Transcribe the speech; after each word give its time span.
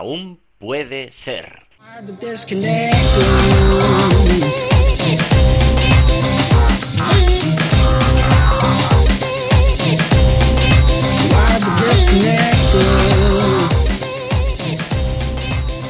aún 0.00 0.40
puede 0.56 1.12
ser. 1.12 1.68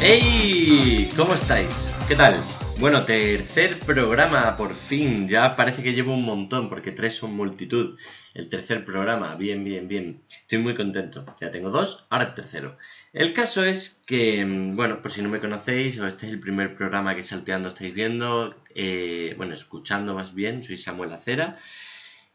¡Hey! 0.00 1.08
¿Cómo 1.16 1.34
estáis? 1.34 1.92
¿Qué 2.08 2.16
tal? 2.16 2.34
Bueno, 2.80 3.04
tercer 3.04 3.78
programa, 3.80 4.56
por 4.56 4.72
fin. 4.72 5.28
Ya 5.28 5.54
parece 5.54 5.82
que 5.82 5.92
llevo 5.92 6.14
un 6.14 6.24
montón, 6.24 6.70
porque 6.70 6.92
tres 6.92 7.14
son 7.14 7.34
multitud. 7.34 7.98
El 8.32 8.48
tercer 8.48 8.86
programa, 8.86 9.34
bien, 9.34 9.62
bien, 9.64 9.86
bien. 9.86 10.22
Estoy 10.30 10.60
muy 10.60 10.74
contento. 10.74 11.26
Ya 11.38 11.50
tengo 11.50 11.68
dos, 11.68 12.06
ahora 12.08 12.28
el 12.28 12.34
tercero. 12.34 12.78
El 13.12 13.34
caso 13.34 13.64
es 13.66 14.00
que, 14.06 14.46
mm, 14.46 14.76
bueno, 14.76 15.02
por 15.02 15.10
si 15.10 15.20
no 15.20 15.28
me 15.28 15.40
conocéis, 15.40 15.98
o 15.98 16.06
este 16.06 16.26
es 16.26 16.32
el 16.32 16.40
primer 16.40 16.74
programa 16.74 17.14
que 17.14 17.22
salteando 17.22 17.68
estáis 17.68 17.92
viendo, 17.92 18.54
eh, 18.74 19.34
bueno, 19.36 19.52
escuchando 19.52 20.14
más 20.14 20.34
bien, 20.34 20.64
soy 20.64 20.78
Samuel 20.78 21.12
Acera. 21.12 21.58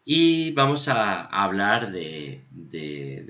Y 0.08 0.52
vamos 0.52 0.88
a, 0.88 1.22
hablar 1.26 1.92
de, 1.92 2.44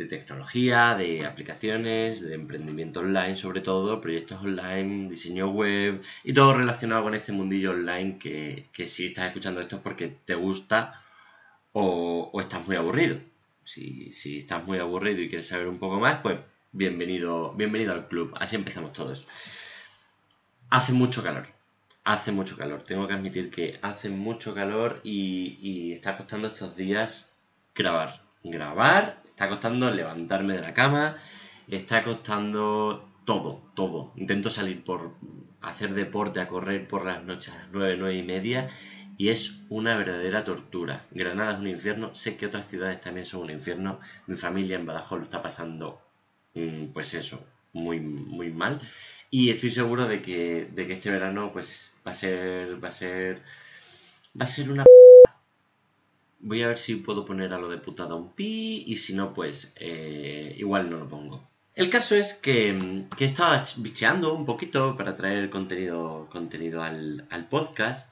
tecnología, 0.09 0.95
de 0.95 1.25
aplicaciones, 1.25 2.19
de 2.21 2.33
emprendimiento 2.33 2.99
online, 2.99 3.37
sobre 3.37 3.61
todo, 3.61 4.01
proyectos 4.01 4.41
online, 4.41 5.09
diseño 5.09 5.49
web 5.51 6.01
y 6.25 6.33
todo 6.33 6.53
relacionado 6.53 7.03
con 7.03 7.15
este 7.15 7.31
mundillo 7.31 7.71
online 7.71 8.17
que, 8.19 8.87
si 8.87 9.07
estás 9.07 9.27
escuchando 9.27 9.61
esto 9.61 9.77
es 9.77 9.81
porque 9.81 10.09
te 10.25 10.35
gusta 10.35 11.01
o, 11.71 12.31
estás 12.41 12.67
muy 12.67 12.75
aburrido. 12.75 13.19
Si, 13.63 14.11
si, 14.11 14.39
estás 14.39 14.65
muy 14.65 14.79
aburrido 14.79 15.21
y 15.21 15.29
quieres 15.29 15.47
saber 15.47 15.67
un 15.69 15.79
poco 15.79 15.99
más, 15.99 16.19
pues 16.21 16.39
bienvenido, 16.73 17.53
bienvenido 17.53 17.93
al 17.93 18.07
club. 18.09 18.33
Así 18.37 18.57
empezamos 18.57 18.91
todos. 18.91 19.27
Hace 20.69 20.91
mucho 20.91 21.23
calor 21.23 21.54
hace 22.05 22.31
mucho 22.31 22.55
calor. 22.55 22.83
Tengo 22.83 23.07
que 23.07 23.13
admitir 23.13 23.51
que 23.51 23.79
hace 23.81 24.09
mucho 24.09 24.53
calor 24.53 25.01
y, 25.03 25.93
está 25.93 26.15
costando 26.17 26.47
estos 26.47 26.75
días 26.77 27.29
grabar. 27.73 28.21
Grabar, 28.43 29.21
está 29.27 29.49
costando 29.49 29.91
levantarme 29.91 30.53
de 30.53 30.61
la 30.61 30.73
cama, 30.73 31.17
está 31.67 32.03
costando 32.03 33.09
todo, 33.25 33.61
todo. 33.75 34.13
Intento 34.15 34.49
salir 34.49 34.83
por 34.83 35.15
hacer 35.61 35.93
deporte, 35.95 36.39
a 36.39 36.47
correr 36.47 36.87
por 36.87 37.05
las 37.05 37.23
noches 37.23 37.53
a 37.53 37.57
las 37.57 37.67
9, 37.71 37.97
9 37.97 38.15
y 38.17 38.23
media 38.23 38.69
y 39.17 39.29
es 39.29 39.61
una 39.69 39.97
verdadera 39.97 40.43
tortura. 40.43 41.05
Granada 41.09 41.53
es 41.53 41.59
un 41.59 41.67
infierno, 41.67 42.13
sé 42.13 42.37
que 42.37 42.45
otras 42.45 42.67
ciudades 42.67 43.01
también 43.01 43.25
son 43.25 43.41
un 43.41 43.49
infierno. 43.49 43.99
Mi 44.27 44.35
familia 44.35 44.77
en 44.77 44.85
Badajoz 44.85 45.17
lo 45.19 45.23
está 45.23 45.41
pasando, 45.41 46.01
mm, 46.53 46.87
pues 46.93 47.15
eso, 47.15 47.43
muy, 47.73 47.99
muy 47.99 48.51
mal. 48.51 48.79
Y 49.37 49.49
estoy 49.49 49.69
seguro 49.69 50.07
de 50.07 50.21
que, 50.21 50.69
de 50.71 50.87
que 50.87 50.93
este 50.93 51.11
verano 51.11 51.51
pues 51.51 51.91
va 52.07 52.11
a 52.11 52.13
ser. 52.13 52.81
va 52.81 52.87
a 52.87 52.91
ser. 52.93 53.41
va 54.39 54.45
a 54.45 54.47
ser 54.47 54.71
una 54.71 54.85
Voy 56.39 56.63
a 56.63 56.69
ver 56.69 56.77
si 56.77 56.95
puedo 56.95 57.25
poner 57.25 57.51
a 57.51 57.57
lo 57.57 57.67
de 57.67 57.79
putada 57.79 58.15
un 58.15 58.31
pi 58.31 58.85
y 58.87 58.95
si 58.95 59.13
no, 59.13 59.33
pues 59.33 59.73
eh, 59.75 60.55
igual 60.57 60.89
no 60.89 60.99
lo 60.99 61.09
pongo. 61.09 61.45
El 61.73 61.89
caso 61.89 62.15
es 62.15 62.33
que, 62.33 63.03
que 63.17 63.25
estaba 63.25 63.65
bicheando 63.75 64.33
un 64.33 64.45
poquito 64.45 64.95
para 64.95 65.17
traer 65.17 65.49
contenido, 65.49 66.29
contenido 66.31 66.81
al, 66.81 67.27
al 67.29 67.49
podcast 67.49 68.09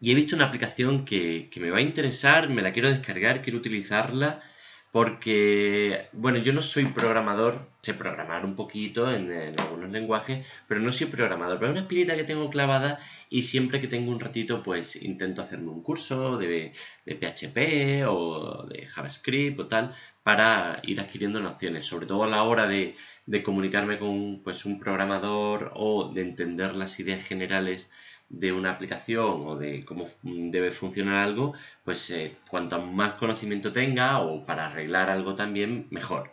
y 0.00 0.12
he 0.12 0.14
visto 0.14 0.36
una 0.36 0.46
aplicación 0.46 1.04
que, 1.04 1.48
que 1.50 1.58
me 1.58 1.72
va 1.72 1.78
a 1.78 1.88
interesar, 1.90 2.48
me 2.50 2.62
la 2.62 2.72
quiero 2.72 2.88
descargar, 2.88 3.42
quiero 3.42 3.58
utilizarla 3.58 4.44
porque, 4.92 6.00
bueno, 6.12 6.38
yo 6.38 6.52
no 6.52 6.62
soy 6.62 6.86
programador, 6.86 7.68
sé 7.82 7.94
programar 7.94 8.44
un 8.44 8.56
poquito 8.56 9.12
en, 9.12 9.30
algunos 9.60 9.90
lenguajes, 9.90 10.46
pero 10.66 10.80
no 10.80 10.90
soy 10.90 11.08
programador. 11.08 11.58
Pero 11.58 11.68
es 11.68 11.72
una 11.72 11.80
espinita 11.82 12.16
que 12.16 12.24
tengo 12.24 12.48
clavada 12.50 12.98
y 13.28 13.42
siempre 13.42 13.80
que 13.80 13.88
tengo 13.88 14.10
un 14.10 14.20
ratito, 14.20 14.62
pues 14.62 14.96
intento 14.96 15.42
hacerme 15.42 15.70
un 15.70 15.82
curso 15.82 16.38
de, 16.38 16.72
PHP 17.04 18.06
o 18.08 18.66
de 18.68 18.86
JavaScript 18.86 19.60
o 19.60 19.66
tal 19.66 19.94
para 20.22 20.80
ir 20.82 21.00
adquiriendo 21.00 21.40
nociones, 21.40 21.86
sobre 21.86 22.06
todo 22.06 22.24
a 22.24 22.28
la 22.28 22.42
hora 22.42 22.66
de, 22.66 22.96
de 23.26 23.42
comunicarme 23.42 23.98
con 23.98 24.40
pues, 24.42 24.64
un 24.64 24.80
programador 24.80 25.72
o 25.74 26.12
de 26.12 26.22
entender 26.22 26.74
las 26.74 26.98
ideas 27.00 27.24
generales 27.24 27.90
de 28.28 28.52
una 28.52 28.72
aplicación 28.72 29.42
o 29.46 29.56
de 29.56 29.84
cómo 29.84 30.08
debe 30.22 30.70
funcionar 30.70 31.16
algo, 31.16 31.54
pues 31.84 32.10
eh, 32.10 32.36
cuanto 32.50 32.80
más 32.80 33.14
conocimiento 33.16 33.72
tenga 33.72 34.20
o 34.20 34.44
para 34.44 34.66
arreglar 34.66 35.10
algo 35.10 35.34
también, 35.34 35.86
mejor. 35.90 36.32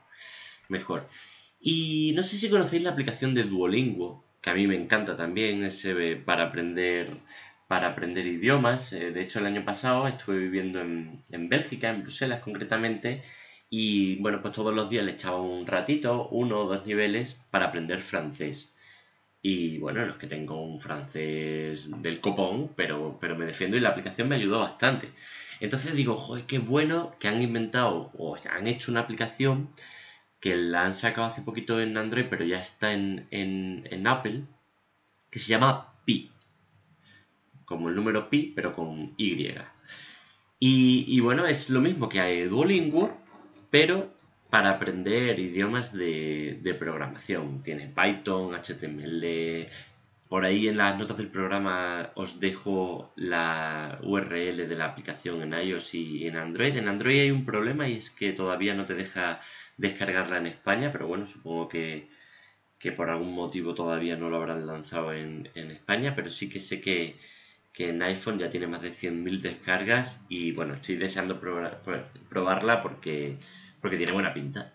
Mejor. 0.70 1.08
Y 1.60 2.14
no 2.16 2.24
sé 2.24 2.38
si 2.38 2.50
conocéis 2.50 2.84
la 2.84 2.92
aplicación 2.92 3.34
de 3.34 3.44
Duolingo, 3.44 4.24
que 4.42 4.50
a 4.50 4.54
mí 4.54 4.68
me 4.68 4.76
encanta 4.76 5.16
también, 5.16 5.64
ese 5.64 6.16
para 6.18 6.48
aprender 6.48 7.12
para 7.68 7.88
aprender 7.88 8.28
idiomas. 8.28 8.94
Eh, 8.94 9.12
de 9.12 9.22
hecho, 9.22 9.40
el 9.40 9.48
año 9.48 9.66
pasado 9.66 10.08
estuve 10.08 10.38
viviendo 10.38 10.82
en, 10.82 11.24
en 11.32 11.50
Bélgica, 11.50 11.90
en 11.90 12.04
Bruselas 12.04 12.42
concretamente, 12.42 13.24
y 13.70 14.18
bueno, 14.18 14.42
pues 14.42 14.54
todos 14.54 14.74
los 14.74 14.90
días 14.90 15.06
le 15.06 15.14
echaba 15.14 15.42
un 15.42 15.66
ratito, 15.66 16.28
uno 16.30 16.60
o 16.62 16.68
dos 16.68 16.86
niveles, 16.86 17.42
para 17.50 17.66
aprender 17.66 18.02
francés. 18.02 18.73
Y 19.46 19.78
bueno, 19.78 20.06
no 20.06 20.14
es 20.14 20.18
que 20.18 20.28
tengo 20.28 20.64
un 20.64 20.80
francés 20.80 21.90
del 22.02 22.22
copón, 22.22 22.72
pero, 22.78 23.18
pero 23.20 23.36
me 23.36 23.46
defiendo 23.46 23.76
y 23.76 23.82
la 23.82 23.90
aplicación 23.90 24.30
me 24.30 24.38
ayudó 24.38 24.62
bastante. 24.62 25.10
Entonces 25.60 25.94
digo, 25.96 26.16
joder, 26.16 26.46
qué 26.46 26.60
bueno 26.60 27.14
que 27.20 27.28
han 27.28 27.42
inventado 27.42 28.10
o 28.18 28.38
han 28.50 28.68
hecho 28.68 28.90
una 28.90 29.02
aplicación 29.02 29.70
que 30.40 30.56
la 30.56 30.86
han 30.86 30.94
sacado 30.94 31.28
hace 31.28 31.42
poquito 31.42 31.82
en 31.82 31.98
Android, 31.98 32.28
pero 32.30 32.46
ya 32.46 32.60
está 32.60 32.94
en, 32.94 33.28
en, 33.32 34.08
Apple, 34.08 34.44
que 35.30 35.40
se 35.40 35.50
llama 35.50 35.94
Pi. 36.06 36.32
Como 37.66 37.90
el 37.90 37.96
número 37.96 38.30
Pi, 38.30 38.54
pero 38.56 38.74
con 38.74 39.14
Y. 39.18 39.48
Y, 40.60 41.06
y 41.08 41.20
bueno, 41.20 41.46
es 41.48 41.70
lo 41.70 41.82
mismo 41.82 42.08
que 42.08 42.22
hay 42.22 42.44
Duolingo, 42.44 43.18
pero 43.70 44.14
para 44.54 44.70
aprender 44.70 45.40
idiomas 45.40 45.92
de, 45.92 46.76
programación. 46.78 47.64
Tiene 47.64 47.88
Python, 47.88 48.54
HTML. 48.54 49.66
Por 50.30 50.46
ahí 50.46 50.68
en 50.68 50.78
las 50.78 50.96
notas 50.96 51.18
del 51.18 51.30
programa 51.30 52.12
os 52.14 52.40
dejo 52.40 53.12
la 53.16 53.98
URL 54.04 54.70
de 54.70 54.76
la 54.78 54.86
aplicación 54.86 55.42
en 55.42 55.60
iOS 55.60 55.96
y 55.96 56.28
en 56.28 56.36
Android. 56.38 56.78
En 56.78 56.88
Android 56.88 57.22
hay 57.22 57.32
un 57.32 57.46
problema 57.46 57.90
y 57.90 57.96
es 57.96 58.12
que 58.12 58.32
todavía 58.32 58.76
no 58.76 58.86
te 58.86 58.94
deja 58.94 59.42
descargarla 59.78 60.38
en 60.38 60.46
España, 60.46 60.92
pero 60.92 61.08
bueno, 61.08 61.26
supongo 61.26 61.68
que, 61.68 62.10
por 62.96 63.10
algún 63.10 63.34
motivo 63.34 63.74
todavía 63.74 64.18
no 64.18 64.30
lo 64.30 64.38
habrán 64.38 64.68
lanzado 64.68 65.14
en, 65.14 65.50
España, 65.56 66.14
pero 66.16 66.30
sí 66.30 66.48
que 66.48 66.60
sé 66.60 66.80
que, 66.80 67.16
en 67.76 68.04
iPhone 68.04 68.38
ya 68.38 68.52
tiene 68.52 68.68
más 68.68 68.84
de 68.84 68.92
100.000 68.92 69.42
descargas 69.42 70.24
y 70.30 70.52
bueno, 70.52 70.76
estoy 70.76 70.98
deseando 70.98 71.40
probarla 71.40 72.84
porque 72.84 73.40
porque 73.84 73.98
tiene 73.98 74.14
buena 74.14 74.34
pinta. 74.34 74.72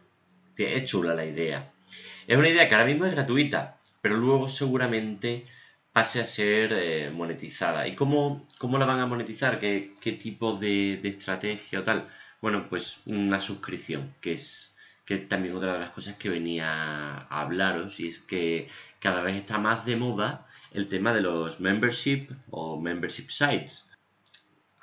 Es 0.55 0.85
chula 0.85 1.15
la 1.15 1.25
idea. 1.25 1.73
Es 2.27 2.37
una 2.37 2.51
idea 2.51 2.69
que 2.69 2.75
ahora 2.75 2.87
mismo 2.87 3.07
es 3.07 3.13
gratuita, 3.13 3.79
pero 4.03 4.19
luego 4.19 4.51
seguramente 4.51 5.47
pase 5.95 6.21
a 6.21 6.27
ser 6.27 6.75
eh, 6.75 7.11
monetizada. 7.11 7.89
¿Y 7.89 7.95
cómo, 7.95 8.47
cómo, 8.59 8.77
la 8.77 8.85
van 8.85 9.01
a 9.01 9.07
monetizar? 9.07 9.59
¿Qué, 9.59 10.19
tipo 10.21 10.53
de, 10.53 11.01
estrategia 11.05 11.81
o 11.81 11.83
tal? 11.85 12.07
Bueno, 12.43 12.67
pues 12.69 13.01
una 13.07 13.41
suscripción, 13.41 14.15
que 14.21 14.33
es, 14.33 14.77
que 15.07 15.15
es 15.15 15.27
también 15.27 15.57
otra 15.57 15.73
de 15.73 15.79
las 15.79 15.91
cosas 15.91 16.17
que 16.17 16.29
venía 16.29 16.69
a 16.71 17.41
hablaros, 17.41 18.01
y 18.01 18.09
es 18.09 18.19
que 18.19 18.69
cada 19.01 19.23
vez 19.23 19.37
está 19.37 19.57
más 19.57 19.87
de 19.87 19.97
moda 19.97 20.45
el 20.71 20.89
tema 20.89 21.15
de 21.15 21.23
los 21.23 21.61
membership 21.61 22.29
o 22.51 22.79
membership 22.79 23.31
sites 23.31 23.88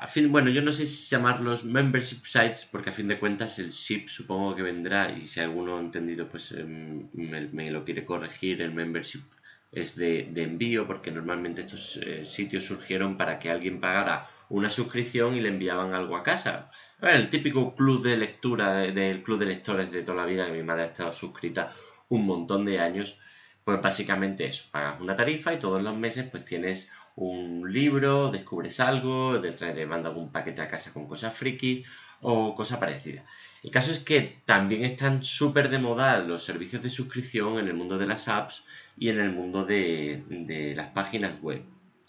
fin, 0.08 0.32
bueno, 0.32 0.50
yo 0.50 0.62
no 0.62 0.72
sé 0.72 0.86
si 0.86 1.10
llamarlos 1.10 1.64
membership 1.64 2.26
sites, 2.26 2.66
porque 2.66 2.90
a 2.90 2.94
fin 2.94 3.08
de 3.08 3.20
cuentas 3.20 3.60
el 3.60 3.72
ship 3.72 4.08
supongo 4.08 4.56
que 4.56 4.62
vendrá, 4.62 5.12
y 5.12 5.22
si 5.22 5.40
alguno 5.40 5.78
ha 5.78 5.80
entendido, 5.80 6.28
pues 6.28 6.52
em, 6.52 7.08
me, 7.14 7.72
lo 7.72 7.86
quiere 7.86 8.06
corregir, 8.06 8.62
el 8.62 8.74
membership 8.74 9.24
es 9.72 9.96
de, 9.96 10.32
envío, 10.36 10.86
porque 10.88 11.12
normalmente 11.12 11.62
estos 11.62 11.98
eh, 11.98 12.26
sitios 12.26 12.66
surgieron 12.66 13.18
para 13.18 13.40
que 13.40 13.50
alguien 13.50 13.80
pagara 13.80 14.30
una 14.50 14.70
suscripción 14.70 15.36
y 15.36 15.42
le 15.42 15.50
enviaban 15.50 15.94
algo 15.94 16.16
a 16.16 16.24
casa. 16.24 16.72
El 17.02 17.30
típico 17.30 17.76
club 17.76 18.04
de 18.04 18.18
lectura 18.18 18.74
del 18.76 19.24
club 19.24 19.40
de 19.40 19.46
lectores 19.48 19.92
de 19.92 20.04
toda 20.04 20.18
la 20.18 20.26
vida, 20.26 20.46
que 20.46 20.54
mi 20.54 20.64
madre 20.64 20.84
ha 20.84 20.88
estado 20.88 21.12
suscrita 21.12 21.74
un 22.10 22.26
montón 22.26 22.66
de 22.66 22.80
años, 22.80 23.20
pues 23.64 23.82
básicamente 23.82 24.46
eso, 24.46 24.70
pagas 24.72 25.02
una 25.02 25.16
tarifa 25.16 25.54
y 25.54 25.60
todos 25.60 25.82
los 25.82 25.98
meses 25.98 26.30
pues 26.30 26.46
tienes 26.46 26.92
un 27.16 27.72
libro, 27.72 28.32
descubres 28.32 28.80
algo, 28.80 29.40
te 29.40 29.86
manda 29.86 30.10
algún 30.10 30.32
paquete 30.32 30.62
a 30.62 30.68
casa 30.68 30.92
con 30.92 31.08
cosas 31.08 31.34
frikis 31.34 31.86
o 32.22 32.56
cosa 32.56 32.80
parecida. 32.80 33.24
El 33.64 33.72
caso 33.72 33.92
es 33.92 34.00
que 34.00 34.40
también 34.46 34.84
están 34.84 35.24
súper 35.24 35.70
de 35.70 35.80
moda 35.80 36.20
los 36.20 36.44
servicios 36.44 36.84
de 36.84 36.90
suscripción 36.90 37.58
en 37.58 37.68
el 37.68 37.74
mundo 37.74 37.98
de 37.98 38.08
las 38.08 38.28
apps 38.28 38.64
y 38.98 39.10
en 39.10 39.20
el 39.20 39.32
mundo 39.32 39.66
de, 39.66 40.74
las 40.76 40.90
páginas 40.92 41.42
web. 41.42 41.62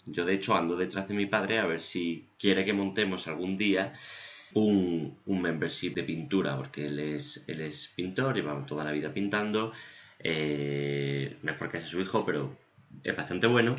Yo 0.05 0.25
de 0.25 0.35
hecho 0.35 0.55
ando 0.55 0.75
detrás 0.75 1.07
de 1.07 1.15
mi 1.15 1.25
padre 1.25 1.59
a 1.59 1.65
ver 1.65 1.81
si 1.81 2.25
quiere 2.39 2.63
que 2.65 2.73
montemos 2.73 3.27
algún 3.27 3.57
día 3.57 3.93
un, 4.53 5.17
membership 5.25 5.93
de 5.93 6.03
pintura, 6.03 6.55
porque 6.55 6.87
él 6.87 6.99
es, 6.99 7.43
él 7.47 7.61
es 7.61 7.91
pintor 7.95 8.37
y 8.37 8.41
va 8.41 8.65
toda 8.65 8.83
la 8.83 8.91
vida 8.91 9.13
pintando. 9.13 9.73
Eh, 10.19 11.37
me 11.43 11.53
porque 11.53 11.77
es 11.77 11.83
su 11.83 12.01
hijo, 12.01 12.25
pero 12.25 12.55
es 13.03 13.15
bastante 13.15 13.47
bueno. 13.47 13.75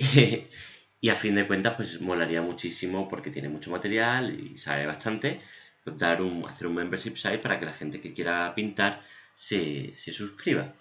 y 1.00 1.08
a 1.08 1.14
fin 1.14 1.34
de 1.34 1.46
cuentas, 1.46 1.74
pues 1.76 2.00
molaría 2.00 2.42
muchísimo 2.42 3.08
porque 3.08 3.30
tiene 3.30 3.48
mucho 3.48 3.70
material 3.70 4.38
y 4.38 4.58
sabe 4.58 4.86
bastante. 4.86 5.40
Dar 5.84 6.22
un, 6.22 6.44
hacer 6.46 6.66
un 6.66 6.74
membership 6.74 7.16
site 7.16 7.38
para 7.38 7.58
que 7.58 7.66
la 7.66 7.72
gente 7.72 8.00
que 8.00 8.12
quiera 8.14 8.54
pintar 8.54 9.02
se, 9.34 9.94
suscriba. 9.94 10.74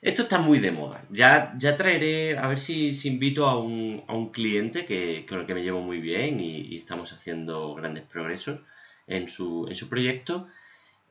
Esto 0.00 0.22
está 0.22 0.38
muy 0.38 0.58
de 0.60 0.70
moda. 0.72 1.06
Ya, 1.10 1.54
ya 1.58 1.76
traeré, 1.76 2.38
a 2.38 2.48
ver 2.48 2.58
si, 2.58 2.90
invito 3.04 3.46
a 3.46 3.58
un, 3.58 4.02
a 4.08 4.14
un 4.14 4.30
cliente 4.30 4.86
que, 4.86 5.26
con 5.28 5.40
el 5.40 5.46
que 5.46 5.54
me 5.54 5.62
llevo 5.62 5.80
muy 5.80 6.00
bien 6.00 6.40
y, 6.40 6.76
estamos 6.76 7.12
haciendo 7.12 7.74
grandes 7.74 8.04
progresos 8.04 8.60
en 9.06 9.28
su, 9.28 9.66
en 9.68 9.76
su 9.76 9.88
proyecto. 9.88 10.48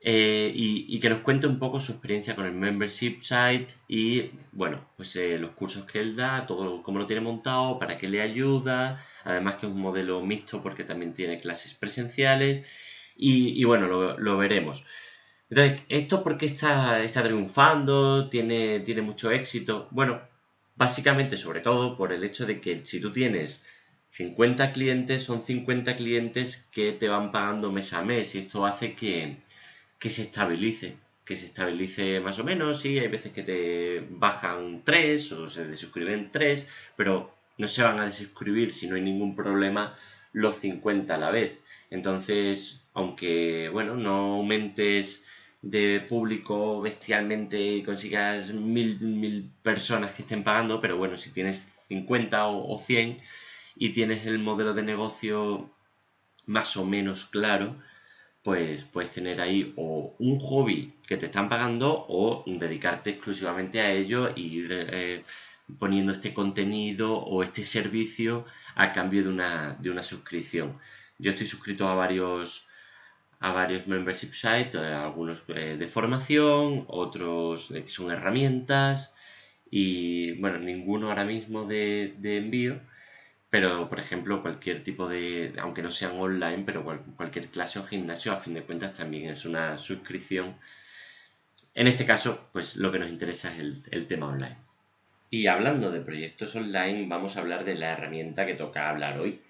Eh, 0.02 0.50
y, 0.54 0.98
que 0.98 1.10
nos 1.10 1.20
cuente 1.20 1.46
un 1.46 1.58
poco 1.58 1.78
su 1.78 1.92
experiencia 1.92 2.34
con 2.34 2.46
el 2.46 2.52
membership 2.52 3.20
site 3.20 3.68
y, 3.86 4.30
bueno, 4.52 4.82
pues 4.96 5.14
eh, 5.16 5.38
los 5.38 5.50
cursos 5.50 5.84
que 5.84 6.00
él 6.00 6.16
da, 6.16 6.46
todo 6.46 6.82
cómo 6.82 6.98
lo 6.98 7.06
tiene 7.06 7.20
montado, 7.20 7.78
para 7.78 7.96
qué 7.96 8.08
le 8.08 8.22
ayuda, 8.22 9.04
además 9.24 9.56
que 9.56 9.66
es 9.66 9.72
un 9.72 9.80
modelo 9.80 10.22
mixto 10.22 10.62
porque 10.62 10.84
también 10.84 11.12
tiene 11.12 11.38
clases 11.38 11.74
presenciales 11.74 12.64
y, 13.16 13.62
bueno, 13.64 13.86
lo, 14.16 14.38
veremos. 14.38 14.84
Entonces, 15.50 15.82
¿esto 15.90 16.22
por 16.22 16.38
qué 16.38 16.46
está, 16.46 17.02
está 17.02 17.22
triunfando? 17.22 18.28
¿Tiene, 18.30 18.80
¿Tiene 18.80 19.02
mucho 19.02 19.30
éxito? 19.30 19.88
Bueno, 19.90 20.22
básicamente, 20.76 21.36
sobre 21.36 21.60
todo 21.60 21.96
por 21.96 22.12
el 22.12 22.24
hecho 22.24 22.46
de 22.46 22.60
que 22.60 22.86
si 22.86 23.00
tú 23.00 23.10
tienes 23.10 23.62
50 24.12 24.72
clientes, 24.72 25.24
son 25.24 25.42
50 25.42 25.96
clientes 25.96 26.66
que 26.72 26.92
te 26.92 27.08
van 27.08 27.32
pagando 27.32 27.70
mes 27.72 27.92
a 27.92 28.02
mes 28.02 28.34
y 28.34 28.38
esto 28.38 28.64
hace 28.66 28.94
que, 28.94 29.36
que 30.00 30.08
se 30.08 30.22
estabilice, 30.22 30.96
que 31.24 31.36
se 31.36 31.46
estabilice 31.46 32.20
más 32.20 32.38
o 32.40 32.44
menos, 32.44 32.80
sí, 32.80 32.98
hay 32.98 33.08
veces 33.08 33.32
que 33.32 33.42
te 33.42 34.00
bajan 34.10 34.82
3 34.82 35.32
o 35.32 35.46
se 35.48 35.66
desuscriben 35.66 36.30
3, 36.32 36.66
pero 36.96 37.32
no 37.58 37.68
se 37.68 37.82
van 37.82 38.00
a 38.00 38.06
desuscribir 38.06 38.72
si 38.72 38.88
no 38.88 38.96
hay 38.96 39.02
ningún 39.02 39.36
problema 39.36 39.94
los 40.32 40.56
50 40.56 41.14
a 41.14 41.18
la 41.18 41.30
vez. 41.30 41.60
Entonces, 41.90 42.82
aunque, 42.94 43.68
bueno, 43.68 43.94
no 43.94 44.36
aumentes 44.36 45.24
de 45.62 46.00
público 46.08 46.80
bestialmente 46.80 47.60
y 47.60 47.82
consigas 47.82 48.54
mil, 48.54 48.98
mil 49.00 49.50
personas 49.62 50.12
que 50.12 50.22
estén 50.22 50.42
pagando, 50.42 50.80
pero 50.80 50.96
bueno, 50.96 51.16
si 51.18 51.30
tienes 51.30 51.68
50 51.88 52.46
o, 52.46 52.74
o 52.74 52.78
100 52.78 53.20
y 53.76 53.92
tienes 53.92 54.24
el 54.24 54.38
modelo 54.38 54.72
de 54.72 54.82
negocio 54.82 55.70
más 56.46 56.76
o 56.78 56.86
menos 56.86 57.26
claro, 57.26 57.76
pues 58.42 58.84
puedes 58.84 59.10
tener 59.10 59.40
ahí 59.40 59.72
o 59.76 60.14
un 60.18 60.38
hobby 60.40 60.94
que 61.06 61.16
te 61.16 61.26
están 61.26 61.48
pagando 61.48 62.06
o 62.08 62.44
dedicarte 62.46 63.10
exclusivamente 63.10 63.80
a 63.80 63.90
ello 63.92 64.28
e 64.28 64.40
ir 64.40 64.68
eh, 64.70 65.24
poniendo 65.78 66.12
este 66.12 66.32
contenido 66.32 67.18
o 67.18 67.42
este 67.42 67.64
servicio 67.64 68.46
a 68.74 68.92
cambio 68.92 69.22
de 69.24 69.28
una, 69.28 69.76
de 69.78 69.90
una 69.90 70.02
suscripción. 70.02 70.78
Yo 71.18 71.30
estoy 71.32 71.46
suscrito 71.46 71.86
a 71.86 71.94
varios 71.94 72.66
a 73.42 73.52
varios 73.52 73.86
membership 73.86 74.32
sites, 74.34 74.74
eh, 74.74 74.78
algunos 74.78 75.44
eh, 75.48 75.76
de 75.78 75.88
formación, 75.88 76.84
otros 76.88 77.68
que 77.68 77.88
son 77.88 78.10
herramientas 78.10 79.14
y 79.70 80.32
bueno, 80.40 80.58
ninguno 80.58 81.08
ahora 81.08 81.24
mismo 81.24 81.64
de 81.64 82.12
envío, 82.22 82.80
pero 83.50 83.88
por 83.88 83.98
ejemplo 83.98 84.42
cualquier 84.42 84.82
tipo 84.84 85.08
de, 85.08 85.52
aunque 85.58 85.82
no 85.82 85.90
sean 85.90 86.18
online, 86.18 86.62
pero 86.64 86.84
cualquier 87.16 87.48
clase 87.48 87.80
o 87.80 87.84
gimnasio 87.84 88.32
a 88.32 88.36
fin 88.36 88.54
de 88.54 88.62
cuentas 88.62 88.94
también 88.94 89.28
es 89.28 89.44
una 89.44 89.76
suscripción. 89.76 90.54
En 91.74 91.88
este 91.88 92.06
caso, 92.06 92.48
pues 92.52 92.76
lo 92.76 92.90
que 92.92 93.00
nos 93.00 93.10
interesa 93.10 93.52
es 93.52 93.58
el, 93.58 93.76
el 93.90 94.06
tema 94.06 94.28
online. 94.28 94.56
Y 95.30 95.46
hablando 95.46 95.90
de 95.90 96.00
proyectos 96.00 96.54
online, 96.56 97.06
vamos 97.08 97.36
a 97.36 97.40
hablar 97.40 97.64
de 97.64 97.74
la 97.74 97.92
herramienta 97.92 98.46
que 98.46 98.54
toca 98.54 98.88
hablar 98.88 99.18
hoy, 99.18 99.40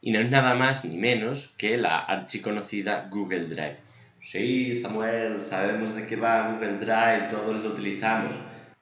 y 0.00 0.10
no 0.10 0.20
es 0.20 0.30
nada 0.30 0.54
más 0.54 0.84
ni 0.84 0.96
menos 0.96 1.54
que 1.58 1.76
la 1.76 1.98
archiconocida 1.98 3.08
Google 3.10 3.46
Drive. 3.46 3.76
Sí, 4.20 4.80
Samuel, 4.80 5.40
sabemos 5.40 5.94
de 5.94 6.06
qué 6.06 6.16
va 6.16 6.52
Google 6.52 6.78
Drive, 6.78 7.28
todos 7.30 7.62
lo 7.62 7.70
utilizamos. 7.70 8.34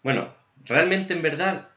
Bueno, 0.03 0.35
realmente 0.65 1.15
en 1.15 1.23
verdad 1.23 1.70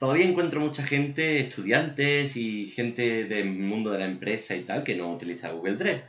todavía 0.00 0.26
encuentro 0.26 0.60
mucha 0.60 0.82
gente, 0.82 1.38
estudiantes 1.38 2.36
y 2.36 2.66
gente 2.66 3.26
del 3.26 3.44
mundo 3.44 3.92
de 3.92 4.00
la 4.00 4.06
empresa 4.06 4.56
y 4.56 4.62
tal, 4.62 4.82
que 4.82 4.96
no 4.96 5.12
utiliza 5.12 5.52
Google 5.52 5.76
Drive. 5.76 6.02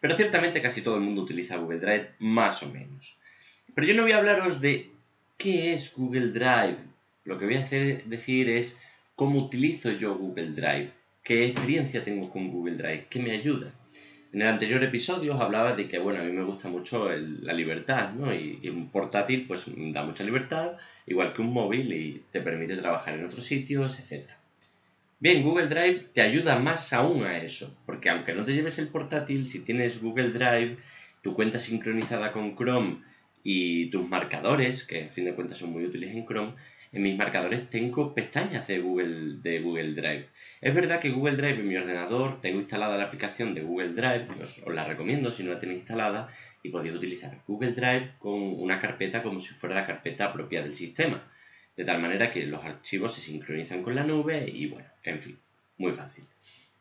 Pero 0.00 0.16
ciertamente 0.16 0.62
casi 0.62 0.80
todo 0.80 0.94
el 0.94 1.02
mundo 1.02 1.20
utiliza 1.20 1.58
Google 1.58 1.80
Drive, 1.80 2.12
más 2.20 2.62
o 2.62 2.70
menos. 2.70 3.18
Pero 3.74 3.86
yo 3.86 3.92
no 3.92 4.02
voy 4.02 4.12
a 4.12 4.16
hablaros 4.16 4.62
de 4.62 4.90
qué 5.36 5.74
es 5.74 5.92
Google 5.94 6.28
Drive. 6.28 6.78
Lo 7.24 7.38
que 7.38 7.44
voy 7.44 7.56
a 7.56 7.60
hacer 7.60 8.04
decir 8.04 8.48
es 8.48 8.80
cómo 9.14 9.40
utilizo 9.40 9.90
yo 9.90 10.16
Google 10.16 10.52
Drive 10.52 10.96
qué 11.26 11.46
experiencia 11.46 12.04
tengo 12.04 12.30
con 12.30 12.52
Google 12.52 12.76
Drive, 12.76 13.08
qué 13.10 13.18
me 13.18 13.32
ayuda. 13.32 13.72
En 14.32 14.42
el 14.42 14.48
anterior 14.48 14.82
episodio 14.82 15.34
os 15.34 15.40
hablaba 15.40 15.74
de 15.74 15.88
que, 15.88 15.98
bueno, 15.98 16.20
a 16.20 16.24
mí 16.24 16.32
me 16.32 16.44
gusta 16.44 16.68
mucho 16.68 17.08
la 17.10 17.52
libertad, 17.52 18.12
¿no? 18.12 18.34
Y, 18.34 18.68
un 18.68 18.88
portátil, 18.90 19.46
pues, 19.46 19.64
da 19.66 20.04
mucha 20.04 20.24
libertad, 20.24 20.76
igual 21.06 21.32
que 21.32 21.42
un 21.42 21.52
móvil, 21.52 21.92
y 21.92 22.22
te 22.30 22.40
permite 22.40 22.76
trabajar 22.76 23.14
en 23.14 23.24
otros 23.24 23.44
sitios, 23.44 23.98
etc. 23.98 24.26
Bien, 25.18 25.42
Google 25.42 25.68
Drive 25.68 26.08
te 26.12 26.20
ayuda 26.20 26.58
más 26.58 26.92
aún 26.92 27.24
a 27.24 27.38
eso, 27.38 27.74
porque 27.86 28.10
aunque 28.10 28.34
no 28.34 28.44
te 28.44 28.52
lleves 28.52 28.78
el 28.78 28.88
portátil, 28.88 29.48
si 29.48 29.60
tienes 29.60 30.02
Google 30.02 30.30
Drive, 30.30 30.76
tu 31.22 31.34
cuenta 31.34 31.58
sincronizada 31.58 32.32
con 32.32 32.54
Chrome 32.54 32.98
y 33.42 33.86
tus 33.90 34.06
marcadores, 34.08 34.84
que 34.84 35.00
en 35.00 35.10
fin 35.10 35.24
de 35.24 35.34
cuentas 35.34 35.58
son 35.58 35.72
muy 35.72 35.84
útiles 35.86 36.14
en 36.14 36.26
Chrome, 36.26 36.52
en 36.96 37.02
mis 37.02 37.18
marcadores 37.18 37.68
tengo 37.68 38.14
pestañas 38.14 38.66
de 38.68 38.78
Google, 38.78 39.36
de 39.42 39.60
Google 39.60 39.92
Drive. 39.92 40.30
Es 40.62 40.74
verdad 40.74 40.98
que 40.98 41.10
Google 41.10 41.36
Drive 41.36 41.60
en 41.60 41.68
mi 41.68 41.76
ordenador 41.76 42.40
tengo 42.40 42.58
instalada 42.58 42.96
la 42.96 43.04
aplicación 43.04 43.54
de 43.54 43.60
Google 43.60 43.90
Drive, 43.90 44.26
os, 44.40 44.64
la 44.66 44.86
recomiendo 44.86 45.30
si 45.30 45.44
no 45.44 45.52
la 45.52 45.58
tenéis 45.58 45.80
instalada, 45.80 46.26
y 46.62 46.70
podéis 46.70 46.94
utilizar 46.94 47.42
Google 47.46 47.72
Drive 47.72 48.12
con 48.18 48.40
una 48.40 48.80
carpeta 48.80 49.22
como 49.22 49.40
si 49.40 49.52
fuera 49.52 49.74
la 49.74 49.84
carpeta 49.84 50.32
propia 50.32 50.62
del 50.62 50.74
sistema. 50.74 51.22
De 51.76 51.84
tal 51.84 52.00
manera 52.00 52.30
que 52.30 52.46
los 52.46 52.64
archivos 52.64 53.12
se 53.12 53.20
sincronizan 53.20 53.82
con 53.82 53.94
la 53.94 54.02
nube 54.02 54.48
y 54.48 54.66
bueno, 54.66 54.88
en 55.02 55.20
fin, 55.20 55.38
muy 55.76 55.92
fácil. 55.92 56.24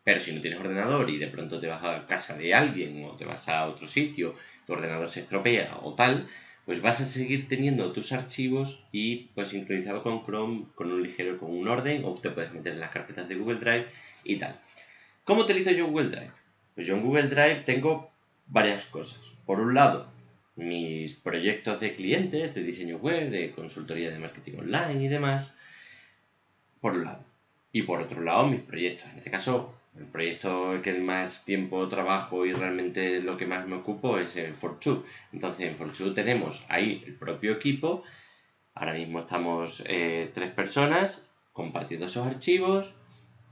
Pero 0.02 0.22
si 0.22 0.34
no 0.34 0.40
tienes 0.40 0.62
ordenador 0.62 1.10
y 1.10 1.18
de 1.18 1.28
pronto 1.28 1.60
te 1.60 1.68
vas 1.68 1.84
a 1.84 2.06
casa 2.06 2.38
de 2.38 2.54
alguien 2.54 3.04
o 3.04 3.18
te 3.18 3.26
vas 3.26 3.50
a 3.50 3.66
otro 3.66 3.86
sitio, 3.86 4.36
tu 4.66 4.72
ordenador 4.72 5.10
se 5.10 5.20
estropea 5.22 5.80
o 5.82 5.94
tal, 5.94 6.26
pues 6.66 6.82
vas 6.82 7.00
a 7.00 7.06
seguir 7.06 7.48
teniendo 7.48 7.92
tus 7.92 8.12
archivos 8.12 8.84
y 8.92 9.30
pues 9.36 9.50
sincronizado 9.50 10.02
con 10.02 10.26
Chrome 10.26 10.66
con 10.74 10.92
un 10.92 11.04
ligero, 11.04 11.38
con 11.38 11.52
un 11.52 11.68
orden 11.68 12.04
o 12.06 12.16
te 12.16 12.32
puedes 12.32 12.54
meter 12.54 12.74
en 12.74 12.80
las 12.80 12.92
carpetas 12.92 13.30
de 13.30 13.36
Google 13.36 13.60
Drive 13.60 13.88
y 14.24 14.38
tal. 14.38 14.60
¿Cómo 15.24 15.42
utilizo 15.42 15.72
yo 15.72 15.88
Google 15.88 16.10
Drive? 16.10 16.32
Pues 16.74 16.88
yo 16.88 16.96
en 16.96 17.04
Google 17.04 17.30
Drive 17.30 17.64
tengo 17.66 18.12
varias 18.48 18.86
cosas. 18.86 19.22
Por 19.46 19.60
un 19.60 19.76
lado, 19.76 20.08
mis 20.56 21.14
proyectos 21.14 21.80
de 21.80 21.96
clientes, 21.96 22.56
de 22.56 22.64
diseño 22.64 22.98
web, 22.98 23.30
de 23.30 23.52
consultoría 23.52 24.10
de 24.10 24.20
marketing 24.20 24.60
online 24.60 25.04
y 25.04 25.08
demás. 25.08 25.56
Por 26.82 26.94
un 26.94 27.06
lado. 27.06 27.24
Y 27.72 27.84
por 27.84 28.02
otro 28.02 28.22
lado, 28.22 28.48
mis 28.48 28.62
proyectos. 28.62 29.08
En 29.12 29.18
este 29.18 29.32
caso, 29.32 29.76
el 29.98 30.06
proyecto 30.06 30.82
que 30.84 30.94
más 30.94 31.46
tiempo 31.46 31.88
trabajo 31.88 32.46
y 32.46 32.54
realmente 32.54 33.22
lo 33.22 33.38
que 33.38 33.46
más 33.46 33.66
me 33.68 33.78
ocupo 33.78 34.18
es 34.18 34.36
en 34.36 34.56
Fortune. 34.56 35.02
Entonces 35.32 35.68
en 35.68 35.76
Fortune 35.76 36.12
tenemos 36.12 36.66
ahí 36.70 37.04
el 37.06 37.16
propio 37.16 37.54
equipo. 37.54 38.04
Ahora 38.74 38.94
mismo 38.94 39.22
estamos 39.22 39.84
eh, 39.88 40.30
tres 40.34 40.52
personas 40.52 41.28
compartiendo 41.54 42.08
esos 42.08 42.28
archivos 42.28 42.94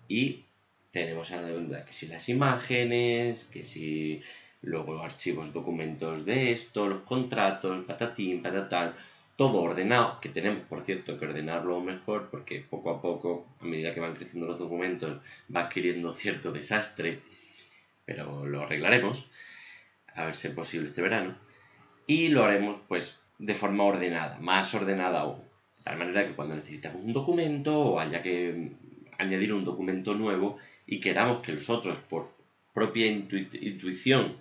y 0.09 0.43
tenemos 0.91 1.31
que 1.31 1.93
si 1.93 2.07
las 2.07 2.27
imágenes, 2.29 3.45
que 3.45 3.63
si 3.63 4.21
luego 4.61 5.01
archivos, 5.01 5.53
documentos 5.53 6.25
de 6.25 6.51
esto, 6.51 6.87
los 6.87 7.01
contratos, 7.01 7.85
patatín, 7.85 8.41
patatán, 8.41 8.93
todo 9.35 9.61
ordenado, 9.61 10.19
que 10.21 10.29
tenemos 10.29 10.63
por 10.63 10.81
cierto 10.81 11.17
que 11.17 11.25
ordenarlo 11.25 11.79
mejor 11.81 12.29
porque 12.29 12.59
poco 12.61 12.91
a 12.91 13.01
poco, 13.01 13.47
a 13.59 13.65
medida 13.65 13.93
que 13.93 13.99
van 13.99 14.15
creciendo 14.15 14.47
los 14.47 14.59
documentos, 14.59 15.21
va 15.53 15.61
adquiriendo 15.61 16.13
cierto 16.13 16.51
desastre, 16.51 17.19
pero 18.05 18.45
lo 18.45 18.61
arreglaremos, 18.61 19.29
a 20.15 20.25
ver 20.25 20.35
si 20.35 20.47
es 20.47 20.53
posible 20.53 20.89
este 20.89 21.01
verano, 21.01 21.35
y 22.05 22.27
lo 22.27 22.43
haremos 22.43 22.79
pues 22.87 23.19
de 23.39 23.55
forma 23.55 23.83
ordenada, 23.83 24.37
más 24.39 24.73
ordenada 24.75 25.21
aún, 25.21 25.39
de 25.77 25.83
tal 25.83 25.97
manera 25.97 26.27
que 26.27 26.35
cuando 26.35 26.55
necesitamos 26.55 27.03
un 27.03 27.13
documento 27.13 27.79
o 27.79 27.99
haya 27.99 28.21
que 28.21 28.71
añadir 29.17 29.53
un 29.53 29.65
documento 29.65 30.13
nuevo 30.13 30.57
y 30.85 30.99
queramos 30.99 31.39
que 31.39 31.53
los 31.53 31.69
otros 31.69 31.99
por 31.99 32.31
propia 32.73 33.07
intuición 33.07 34.37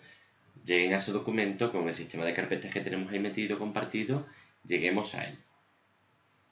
lleguen 0.65 0.93
a 0.93 0.97
ese 0.97 1.13
documento 1.13 1.73
con 1.73 1.89
el 1.89 1.95
sistema 1.95 2.25
de 2.25 2.35
carpetas 2.35 2.73
que 2.73 2.81
tenemos 2.81 3.11
ahí 3.13 3.19
metido 3.19 3.59
compartido 3.59 4.27
lleguemos 4.65 5.15
a 5.15 5.25
él. 5.25 5.39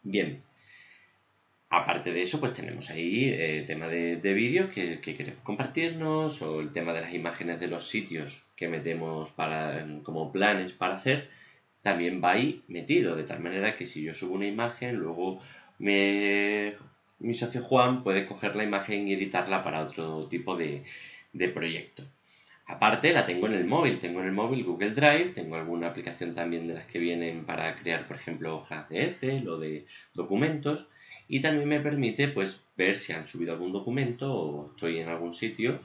Bien, 0.03 0.43
aparte 1.69 2.13
de 2.13 2.23
eso, 2.23 2.41
pues 2.41 2.55
tenemos 2.55 2.91
ahí 2.91 3.25
el 3.29 3.41
eh, 3.41 3.65
tema 3.67 3.89
de, 3.89 4.35
vídeos 4.35 4.71
que, 4.71 5.01
queremos 5.01 5.43
compartirnos 5.43 6.43
o 6.43 6.61
el 6.61 6.73
tema 6.73 6.93
de 6.93 7.03
las 7.03 7.15
imágenes 7.15 7.61
de 7.61 7.69
los 7.69 7.89
sitios 7.89 8.45
que 8.57 8.69
metemos 8.69 9.31
para, 9.31 9.87
como 10.03 10.33
planes 10.33 10.73
para 10.73 10.97
hacer 10.97 11.29
también 11.83 12.21
va 12.23 12.33
ahí 12.33 12.63
metido, 12.69 13.17
de 13.17 13.25
tal 13.25 13.41
manera 13.41 13.77
que 13.77 13.87
si 13.87 14.03
yo 14.03 14.13
subo 14.13 14.35
una 14.35 14.47
imagen, 14.47 14.97
luego 14.97 15.41
me, 15.79 16.75
mi 17.19 17.35
socio 17.35 17.63
Juan 17.63 18.03
puede 18.03 18.27
coger 18.27 18.55
la 18.57 18.65
imagen 18.65 19.09
y 19.09 19.15
editarla 19.15 19.65
para 19.65 19.83
otro 19.83 20.27
tipo 20.29 20.57
de, 20.57 20.85
de 21.33 21.49
proyecto. 21.49 22.05
Aparte 22.71 23.13
la 23.13 23.27
tengo 23.27 23.49
en 23.49 23.55
el 23.55 23.65
móvil, 23.65 23.99
tengo 23.99 24.21
en 24.21 24.27
el 24.27 24.33
móvil 24.33 24.63
Google 24.63 24.93
Drive, 24.93 25.33
tengo 25.35 25.57
alguna 25.57 25.89
aplicación 25.89 26.35
también 26.35 26.69
de 26.69 26.75
las 26.75 26.87
que 26.87 27.01
vienen 27.01 27.45
para 27.45 27.75
crear, 27.75 28.07
por 28.07 28.17
ejemplo, 28.17 28.55
hojas 28.55 28.89
de 28.89 29.07
Excel 29.07 29.49
o 29.49 29.59
de 29.59 29.87
documentos 30.15 30.87
y 31.27 31.41
también 31.41 31.69
me 31.69 31.81
permite 31.81 32.29
pues 32.29 32.65
ver 32.77 32.97
si 32.97 33.13
han 33.13 33.27
subido 33.27 33.55
algún 33.55 33.73
documento 33.73 34.33
o 34.33 34.71
estoy 34.71 35.01
en 35.01 35.09
algún 35.09 35.35
sitio 35.35 35.81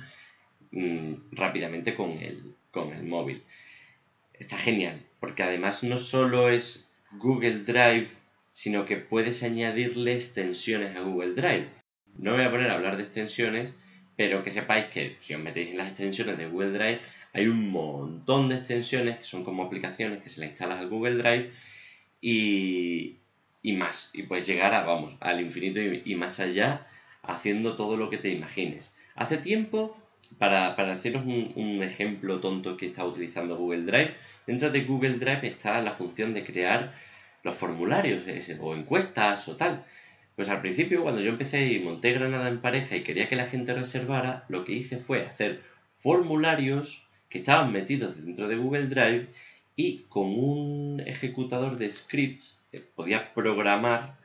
mm, 0.71 1.13
rápidamente 1.31 1.95
con 1.95 2.11
el, 2.11 2.53
con 2.69 2.93
el 2.93 3.03
móvil. 3.03 3.41
Está 4.35 4.57
genial, 4.57 5.01
porque 5.19 5.41
además 5.41 5.83
no 5.83 5.97
solo 5.97 6.49
es 6.51 6.87
Google 7.13 7.63
Drive, 7.63 8.09
sino 8.49 8.85
que 8.85 8.97
puedes 8.97 9.41
añadirle 9.41 10.13
extensiones 10.13 10.95
a 10.95 11.01
Google 11.01 11.33
Drive. 11.33 11.67
No 12.19 12.31
me 12.31 12.37
voy 12.37 12.45
a 12.45 12.51
poner 12.51 12.69
a 12.69 12.75
hablar 12.75 12.97
de 12.97 13.03
extensiones, 13.03 13.73
pero 14.15 14.43
que 14.43 14.51
sepáis 14.51 14.85
que 14.87 15.17
si 15.19 15.33
os 15.33 15.41
metéis 15.41 15.71
en 15.71 15.77
las 15.77 15.89
extensiones 15.89 16.37
de 16.37 16.47
Google 16.47 16.71
Drive, 16.71 17.01
hay 17.33 17.47
un 17.47 17.69
montón 17.69 18.47
de 18.49 18.55
extensiones 18.55 19.17
que 19.17 19.25
son 19.25 19.43
como 19.43 19.63
aplicaciones 19.63 20.23
que 20.23 20.29
se 20.29 20.39
le 20.39 20.47
instalas 20.47 20.79
al 20.79 20.89
Google 20.89 21.17
Drive 21.17 21.51
y, 22.21 23.17
más. 23.73 24.11
Y 24.13 24.23
puedes 24.23 24.47
llegar 24.47 24.73
a, 24.73 24.85
vamos, 24.85 25.17
al 25.19 25.41
infinito 25.41 25.81
y, 25.81 26.15
más 26.15 26.39
allá 26.39 26.87
haciendo 27.23 27.75
todo 27.75 27.97
lo 27.97 28.09
que 28.09 28.17
te 28.17 28.29
imagines. 28.29 28.95
Hace 29.15 29.37
tiempo, 29.37 29.97
para, 30.37 30.75
para 30.75 30.93
haceros 30.93 31.25
un, 31.25 31.51
un, 31.55 31.83
ejemplo 31.83 32.39
tonto 32.39 32.77
que 32.77 32.85
está 32.85 33.03
utilizando 33.05 33.57
Google 33.57 33.83
Drive, 33.83 34.15
dentro 34.47 34.69
de 34.69 34.83
Google 34.83 35.17
Drive 35.17 35.47
está 35.47 35.81
la 35.81 35.91
función 35.91 36.33
de 36.33 36.45
crear 36.45 36.93
los 37.43 37.55
formularios 37.55 38.23
o 38.59 38.75
encuestas 38.75 39.47
o 39.47 39.55
tal. 39.55 39.83
Pues 40.35 40.49
al 40.49 40.61
principio, 40.61 41.03
cuando 41.03 41.21
yo 41.21 41.29
empecé 41.29 41.65
y 41.65 41.79
monté 41.79 42.11
Granada 42.11 42.49
en 42.49 42.59
pareja 42.59 42.95
y 42.95 43.03
quería 43.03 43.29
que 43.29 43.37
la 43.37 43.47
gente 43.47 43.73
reservara, 43.73 44.45
lo 44.49 44.65
que 44.65 44.73
hice 44.73 44.97
fue 44.97 45.23
hacer 45.23 45.61
formularios 45.99 47.07
que 47.29 47.37
estaban 47.39 47.71
metidos 47.71 48.17
dentro 48.17 48.47
de 48.47 48.57
Google 48.57 48.87
Drive 48.87 49.27
y 49.75 49.99
con 50.09 50.27
un 50.27 51.01
ejecutador 51.05 51.77
de 51.77 51.89
scripts 51.89 52.57
podía 52.95 53.33
programar 53.33 54.15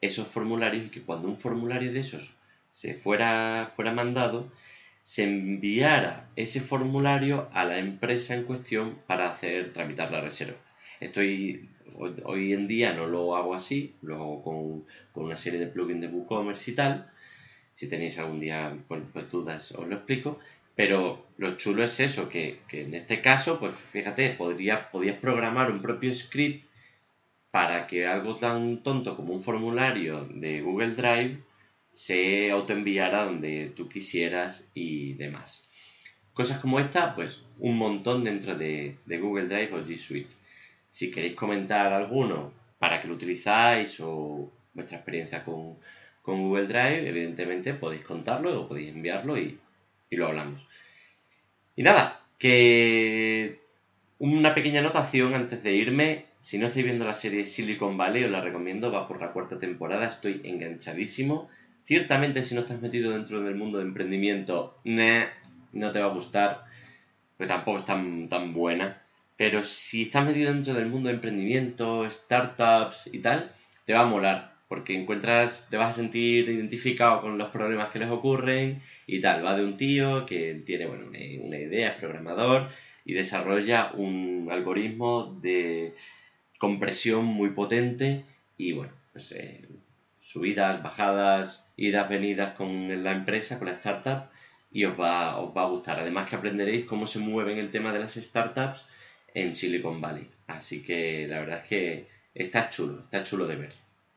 esos 0.00 0.26
formularios 0.26 0.86
y 0.86 0.90
que 0.90 1.02
cuando 1.02 1.28
un 1.28 1.36
formulario 1.36 1.92
de 1.92 2.00
esos 2.00 2.34
se 2.72 2.94
fuera, 2.94 3.68
fuera 3.74 3.92
mandado, 3.92 4.50
se 5.02 5.24
enviara 5.24 6.28
ese 6.36 6.60
formulario 6.60 7.48
a 7.52 7.64
la 7.64 7.78
empresa 7.78 8.34
en 8.34 8.44
cuestión 8.44 8.98
para 9.06 9.30
hacer 9.30 9.72
tramitar 9.72 10.10
la 10.10 10.20
reserva. 10.20 10.56
Estoy 11.00 11.68
hoy, 12.24 12.52
en 12.52 12.68
día 12.68 12.92
no 12.92 13.06
lo 13.06 13.36
hago 13.36 13.54
así, 13.54 13.94
lo 14.02 14.14
hago 14.16 14.42
con, 14.42 15.24
una 15.24 15.36
serie 15.36 15.58
de 15.58 15.66
plugins 15.66 16.02
de 16.02 16.08
WooCommerce 16.08 16.70
y 16.70 16.74
tal. 16.74 17.10
Si 17.74 17.88
tenéis 17.88 18.18
algún 18.18 18.40
día 18.40 18.76
pues, 18.86 19.02
dudas 19.30 19.72
os 19.72 19.88
lo 19.88 19.96
explico. 19.96 20.38
Pero 20.76 21.26
lo 21.36 21.56
chulo 21.56 21.84
es 21.84 22.00
eso, 22.00 22.28
que, 22.28 22.60
en 22.72 22.94
este 22.94 23.20
caso, 23.20 23.58
pues 23.58 23.74
fíjate, 23.92 24.30
podría, 24.30 24.90
podías 24.90 25.18
programar 25.18 25.70
un 25.70 25.82
propio 25.82 26.14
script 26.14 26.64
para 27.50 27.86
que 27.86 28.06
algo 28.06 28.36
tan 28.36 28.82
tonto 28.82 29.16
como 29.16 29.34
un 29.34 29.42
formulario 29.42 30.24
de 30.24 30.60
Google 30.62 30.94
Drive 30.94 31.38
se 31.90 32.50
autoenviara 32.50 33.24
donde 33.24 33.72
tú 33.76 33.88
quisieras 33.88 34.68
y 34.72 35.14
demás. 35.14 35.68
Cosas 36.32 36.60
como 36.60 36.78
esta, 36.78 37.14
pues 37.14 37.42
un 37.58 37.76
montón 37.76 38.22
dentro 38.24 38.54
de, 38.54 38.96
de 39.04 39.18
Google 39.18 39.48
Drive 39.48 39.74
o 39.74 39.84
G 39.84 39.98
Suite. 39.98 40.34
Si 40.90 41.10
queréis 41.10 41.36
comentar 41.36 41.92
alguno 41.92 42.52
para 42.78 43.00
que 43.00 43.08
lo 43.08 43.14
utilizáis 43.14 44.00
o 44.00 44.50
vuestra 44.74 44.98
experiencia 44.98 45.44
con, 45.44 45.76
Google 46.24 46.68
Drive, 46.68 47.08
evidentemente 47.08 47.74
podéis 47.74 48.04
contarlo 48.04 48.60
o 48.60 48.68
podéis 48.68 48.90
enviarlo 48.90 49.36
y, 49.36 49.58
lo 50.10 50.28
hablamos. 50.28 50.64
Y 51.74 51.82
nada, 51.82 52.20
que 52.38 53.58
una 54.20 54.54
pequeña 54.54 54.78
anotación 54.80 55.34
antes 55.34 55.62
de 55.62 55.72
irme. 55.74 56.26
Si 56.42 56.56
no 56.56 56.66
estáis 56.66 56.84
viendo 56.84 57.04
la 57.04 57.14
serie 57.14 57.46
Silicon 57.46 57.96
Valley, 57.96 58.24
os 58.24 58.30
la 58.30 58.40
recomiendo, 58.40 58.92
va 58.92 59.08
por 59.08 59.20
la 59.20 59.32
cuarta 59.32 59.58
temporada, 59.58 60.06
estoy 60.06 60.40
enganchadísimo. 60.44 61.48
Ciertamente 61.82 62.44
si 62.44 62.54
no 62.54 62.60
estás 62.60 62.80
metido 62.80 63.12
dentro 63.12 63.42
del 63.42 63.56
mundo 63.56 63.78
de 63.78 63.84
emprendimiento, 63.84 64.78
no 64.84 65.92
te 65.92 66.00
va 66.00 66.06
a 66.06 66.14
gustar, 66.14 66.64
pero 67.36 67.48
tampoco 67.48 67.78
es 67.78 67.84
tan, 67.84 68.28
tan 68.28 68.54
buena. 68.54 69.02
Pero 69.40 69.62
si 69.62 70.02
estás 70.02 70.26
metido 70.26 70.52
dentro 70.52 70.74
del 70.74 70.90
mundo 70.90 71.08
de 71.08 71.14
emprendimiento, 71.14 72.04
startups 72.10 73.08
y 73.10 73.20
tal, 73.20 73.50
te 73.86 73.94
va 73.94 74.00
a 74.00 74.04
molar, 74.04 74.52
porque 74.68 74.92
encuentras, 74.94 75.66
te 75.70 75.78
vas 75.78 75.88
a 75.88 75.92
sentir 76.02 76.46
identificado 76.50 77.22
con 77.22 77.38
los 77.38 77.48
problemas 77.48 77.88
que 77.88 78.00
les 78.00 78.10
ocurren 78.10 78.82
y 79.06 79.18
tal. 79.22 79.42
Va 79.42 79.56
de 79.56 79.64
un 79.64 79.78
tío 79.78 80.26
que 80.26 80.60
tiene 80.66 80.84
bueno, 80.84 81.06
una, 81.06 81.58
idea, 81.58 81.92
es 81.92 81.94
programador 81.94 82.68
y 83.06 83.14
desarrolla 83.14 83.92
un 83.94 84.46
algoritmo 84.52 85.38
de 85.40 85.94
compresión 86.58 87.24
muy 87.24 87.48
potente 87.48 88.26
y 88.58 88.72
bueno, 88.72 88.92
pues 89.12 89.32
eh, 89.32 89.66
subidas, 90.18 90.82
bajadas, 90.82 91.64
idas, 91.78 92.10
venidas 92.10 92.52
con 92.56 93.02
la 93.02 93.12
empresa, 93.12 93.58
con 93.58 93.68
la 93.68 93.74
startup 93.74 94.24
y 94.70 94.84
os 94.84 95.00
va, 95.00 95.38
os 95.38 95.56
va 95.56 95.62
a 95.62 95.68
gustar. 95.70 95.98
Además 95.98 96.28
que 96.28 96.36
aprenderéis 96.36 96.84
cómo 96.84 97.06
se 97.06 97.20
mueven 97.20 97.56
el 97.56 97.70
tema 97.70 97.90
de 97.90 98.00
las 98.00 98.16
startups 98.16 98.84
en 99.34 99.56
Silicon 99.56 100.00
Valley. 100.00 100.28
Así 100.46 100.82
que 100.82 101.26
la 101.28 101.40
verdad 101.40 101.60
es 101.62 101.68
que 101.68 102.06
está 102.34 102.68
chulo, 102.70 103.00
está 103.00 103.22
chulo 103.22 103.46
de 103.46 103.56
ver. 103.56 103.72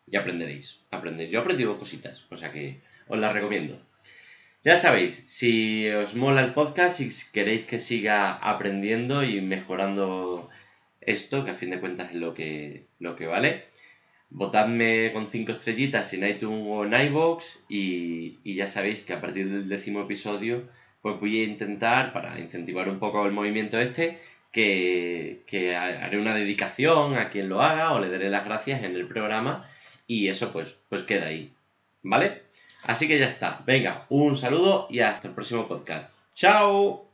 Y 0.07 0.17
aprenderéis, 0.17 0.81
aprender. 0.91 1.29
Yo 1.29 1.39
he 1.39 1.41
aprendido 1.41 1.77
cositas, 1.77 2.23
o 2.29 2.35
sea 2.35 2.51
que 2.51 2.81
os 3.07 3.17
las 3.17 3.33
recomiendo. 3.33 3.79
Ya 4.63 4.77
sabéis, 4.77 5.25
si 5.27 5.89
os 5.89 6.15
mola 6.15 6.43
el 6.43 6.53
podcast, 6.53 6.97
si 6.97 7.09
queréis 7.31 7.63
que 7.63 7.79
siga 7.79 8.33
aprendiendo 8.33 9.23
y 9.23 9.41
mejorando 9.41 10.49
esto, 11.01 11.43
que 11.43 11.51
a 11.51 11.55
fin 11.55 11.71
de 11.71 11.79
cuentas 11.79 12.11
es 12.11 12.15
lo 12.15 12.33
que, 12.33 12.85
lo 12.99 13.15
que 13.17 13.27
vale, 13.27 13.65
votadme 14.29 15.11
con 15.13 15.27
5 15.27 15.51
estrellitas 15.51 16.13
en 16.13 16.27
iTunes 16.27 16.65
o 16.65 16.85
en 16.85 16.93
iVoox 16.93 17.59
y, 17.69 18.39
y 18.43 18.55
ya 18.55 18.67
sabéis 18.67 19.03
que 19.03 19.13
a 19.13 19.21
partir 19.21 19.49
del 19.49 19.67
décimo 19.67 20.01
episodio 20.01 20.63
pues 21.03 21.19
voy 21.19 21.41
a 21.41 21.43
intentar, 21.43 22.13
para 22.13 22.39
incentivar 22.39 22.87
un 22.87 22.97
poco 22.97 23.25
el 23.25 23.33
movimiento 23.33 23.77
este, 23.77 24.21
que, 24.53 25.75
haré 25.75 26.17
una 26.17 26.33
dedicación 26.33 27.17
a 27.17 27.29
quien 27.29 27.49
lo 27.49 27.61
haga 27.61 27.91
o 27.91 27.99
le 27.99 28.09
daré 28.09 28.29
las 28.29 28.45
gracias 28.45 28.83
en 28.83 28.95
el 28.95 29.05
programa 29.05 29.69
y 30.07 30.29
eso 30.29 30.53
pues, 30.53 30.75
pues 30.87 31.03
queda 31.03 31.27
ahí. 31.27 31.51
¿Vale? 32.03 32.43
Así 32.85 33.09
que 33.09 33.19
ya 33.19 33.25
está. 33.25 33.61
Venga, 33.65 34.05
un 34.07 34.37
saludo 34.37 34.87
y 34.89 35.01
hasta 35.01 35.27
el 35.27 35.33
próximo 35.33 35.67
podcast. 35.67 36.09
¡Chao! 36.31 37.12